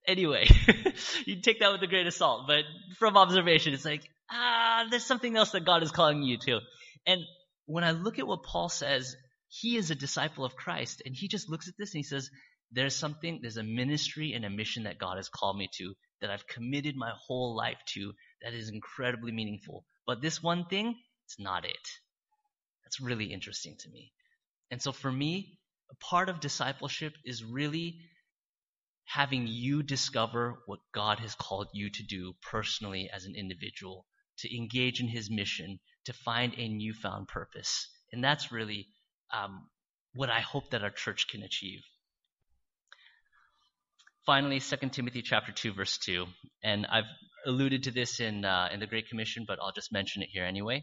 [0.07, 0.49] anyway,
[1.27, 2.47] you take that with a grain of salt.
[2.47, 2.65] But
[2.99, 6.61] from observation, it's like, ah, there's something else that God is calling you to.
[7.07, 7.23] And
[7.67, 9.17] when I look at what Paul says,
[9.49, 12.31] he is a disciple of Christ, and he just looks at this and he says,
[12.73, 16.31] there's something, there's a ministry and a mission that God has called me to that
[16.31, 18.13] I've committed my whole life to
[18.43, 19.85] that is incredibly meaningful.
[20.07, 20.97] But this one thing,
[21.27, 21.89] it's not it.
[22.85, 24.13] That's really interesting to me.
[24.71, 25.59] And so for me,
[25.91, 27.99] a part of discipleship is really
[29.05, 34.07] having you discover what God has called you to do personally as an individual,
[34.39, 37.89] to engage in his mission, to find a newfound purpose.
[38.13, 38.87] And that's really
[39.35, 39.69] um,
[40.15, 41.81] what I hope that our church can achieve.
[44.25, 46.27] Finally, 2 Timothy chapter 2, verse 2.
[46.63, 47.05] And I've
[47.47, 50.45] alluded to this in, uh, in the Great Commission, but I'll just mention it here
[50.45, 50.83] anyway.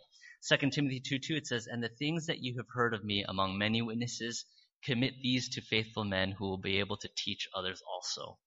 [0.49, 3.25] 2 Timothy 2, 2, it says, And the things that you have heard of me
[3.27, 4.45] among many witnesses,
[4.85, 8.37] Commit these to faithful men who will be able to teach others also.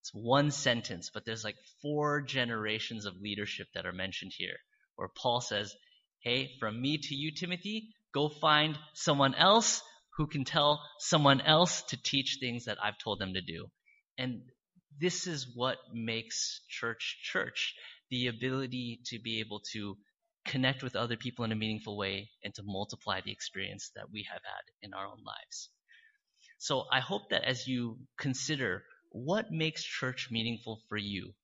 [0.00, 4.56] It's one sentence, but there's like four generations of leadership that are mentioned here,
[4.96, 5.74] where Paul says,
[6.20, 9.82] Hey, from me to you, Timothy, go find someone else
[10.16, 13.66] who can tell someone else to teach things that I've told them to do.
[14.16, 14.42] And
[15.00, 17.74] this is what makes church church
[18.10, 19.96] the ability to be able to
[20.44, 24.26] connect with other people in a meaningful way, and to multiply the experience that we
[24.32, 25.68] have had in our own lives.
[26.58, 31.34] So I hope that as you consider what makes church meaningful for you,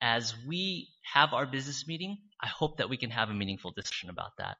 [0.00, 4.10] as we have our business meeting, I hope that we can have a meaningful discussion
[4.10, 4.56] about that.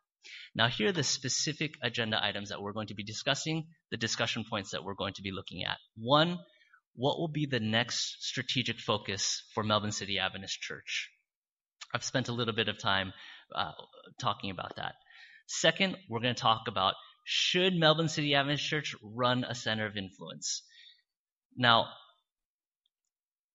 [0.54, 4.44] Now, here are the specific agenda items that we're going to be discussing, the discussion
[4.48, 5.78] points that we're going to be looking at.
[5.96, 6.38] One,
[6.94, 11.10] what will be the next strategic focus for Melbourne City Adventist Church?
[11.92, 13.12] I've spent a little bit of time
[13.54, 13.72] uh,
[14.20, 14.94] talking about that.
[15.46, 16.94] Second, we're going to talk about
[17.24, 20.62] should Melbourne City Adventist Church run a center of influence?
[21.56, 21.86] Now,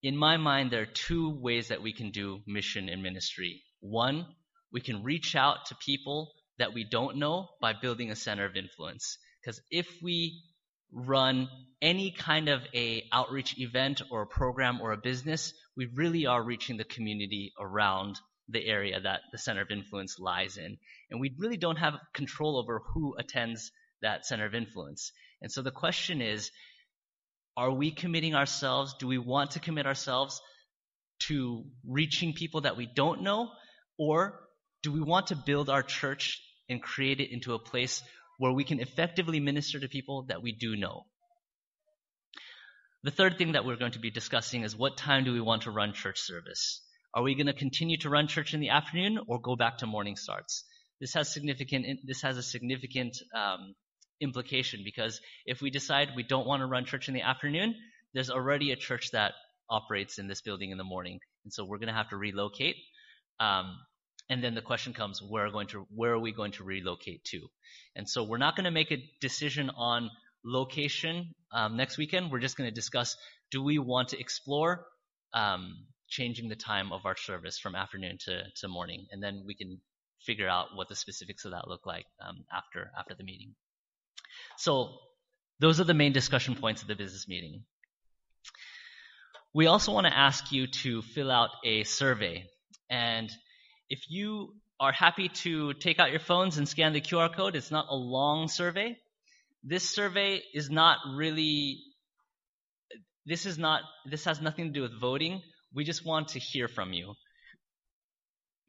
[0.04, 3.64] in my mind, there are two ways that we can do mission and ministry.
[3.80, 4.26] One,
[4.72, 8.56] we can reach out to people that we don't know by building a center of
[8.56, 9.18] influence.
[9.42, 10.42] Because if we
[10.92, 11.48] run
[11.82, 16.44] any kind of a outreach event or a program or a business, we really are
[16.44, 18.20] reaching the community around
[18.50, 20.78] the area that the center of influence lies in.
[21.12, 23.72] And we really don't have control over who attends
[24.02, 25.12] that center of influence.
[25.42, 26.52] And so the question is,
[27.58, 28.94] are we committing ourselves?
[29.00, 30.40] Do we want to commit ourselves
[31.24, 33.50] to reaching people that we don't know?
[33.98, 34.40] Or
[34.84, 36.40] do we want to build our church
[36.70, 38.04] and create it into a place
[38.38, 41.06] where we can effectively minister to people that we do know?
[43.04, 45.64] The third thing that we're going to be discussing is what time do we want
[45.64, 46.82] to run church service?
[47.14, 49.88] Are we going to continue to run church in the afternoon or go back to
[49.88, 50.64] morning starts?
[51.00, 51.86] This has significant.
[52.06, 53.76] This has a significant um,
[54.22, 57.76] implication because if we decide we don't want to run church in the afternoon,
[58.14, 59.34] there's already a church that
[59.70, 62.76] operates in this building in the morning, and so we're going to have to relocate.
[63.40, 63.78] Um,
[64.30, 67.24] and then the question comes, where are going to where are we going to relocate
[67.26, 67.48] to?
[67.96, 70.10] And so we're not going to make a decision on
[70.44, 72.32] location um, next weekend.
[72.32, 73.16] We're just going to discuss:
[73.52, 74.86] do we want to explore
[75.34, 79.56] um, changing the time of our service from afternoon to, to morning, and then we
[79.56, 79.80] can
[80.26, 83.56] figure out what the specifics of that look like um, after after the meeting.
[84.58, 84.98] So
[85.60, 87.64] those are the main discussion points of the business meeting.
[89.54, 92.46] We also want to ask you to fill out a survey.
[92.90, 93.32] And
[93.90, 97.72] if you are happy to take out your phones and scan the QR code, it's
[97.72, 98.98] not a long survey.
[99.64, 101.80] This survey is not really,
[103.26, 105.42] this is not, this has nothing to do with voting.
[105.74, 107.16] We just want to hear from you.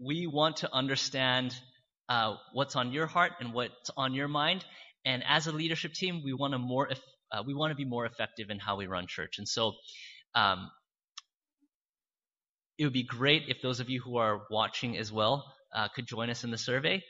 [0.00, 1.54] We want to understand
[2.08, 4.64] uh, what's on your heart and what's on your mind,
[5.08, 6.90] and as a leadership team, we want to more
[7.32, 9.38] uh, we want to be more effective in how we run church.
[9.38, 9.72] And so,
[10.34, 10.70] um,
[12.78, 16.06] it would be great if those of you who are watching as well uh, could
[16.06, 17.02] join us in the survey.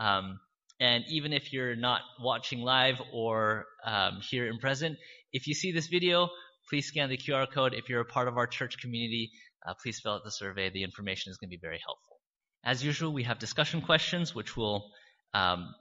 [0.00, 0.40] Um,
[0.80, 4.96] and even if you're not watching live or um, here in present,
[5.32, 6.30] if you see this video,
[6.70, 7.74] please scan the QR code.
[7.74, 9.30] If you're a part of our church community,
[9.66, 10.70] uh, please fill out the survey.
[10.70, 12.16] The information is going to be very helpful.
[12.64, 14.90] As usual, we have discussion questions, which will
[15.34, 15.74] um,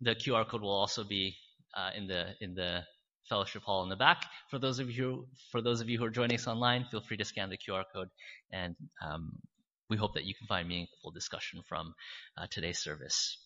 [0.00, 1.36] the QR code will also be
[1.76, 2.82] uh, in the in the
[3.28, 4.24] fellowship hall in the back.
[4.50, 7.16] For those of you for those of you who are joining us online, feel free
[7.18, 8.08] to scan the QR code,
[8.52, 8.74] and
[9.04, 9.38] um,
[9.88, 11.94] we hope that you can find meaningful discussion from
[12.36, 13.38] uh, today's service.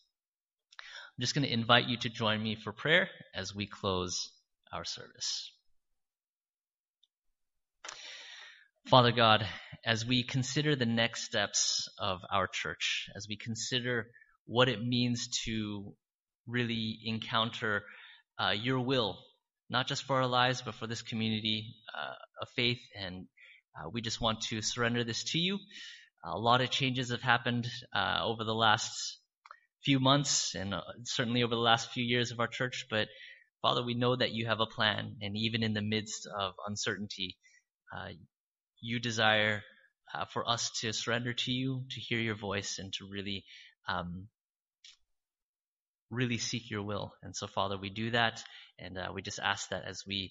[0.78, 4.30] I'm just going to invite you to join me for prayer as we close
[4.72, 5.52] our service.
[8.88, 9.46] Father God,
[9.84, 14.08] as we consider the next steps of our church, as we consider
[14.46, 15.94] what it means to
[16.46, 17.84] really encounter
[18.38, 19.18] uh, your will,
[19.70, 22.80] not just for our lives, but for this community uh, of faith.
[22.98, 23.26] And
[23.76, 25.58] uh, we just want to surrender this to you.
[26.24, 29.18] A lot of changes have happened uh, over the last
[29.82, 32.86] few months and uh, certainly over the last few years of our church.
[32.90, 33.08] But
[33.60, 35.16] Father, we know that you have a plan.
[35.20, 37.36] And even in the midst of uncertainty,
[37.94, 38.10] uh,
[38.80, 39.62] you desire
[40.32, 43.44] for us to surrender to you, to hear your voice, and to really
[43.88, 44.28] um,
[46.12, 47.12] really seek your will.
[47.22, 48.42] And so, Father, we do that,
[48.78, 50.30] and uh, we just ask that as we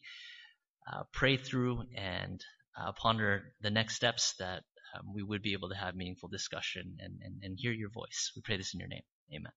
[0.92, 2.40] uh, pray through and
[2.80, 4.64] uh, ponder the next steps, that
[4.96, 8.32] um, we would be able to have meaningful discussion and, and, and hear your voice.
[8.36, 9.04] We pray this in your name.
[9.34, 9.52] Amen.